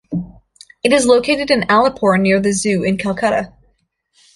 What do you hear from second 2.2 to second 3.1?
the zoo, in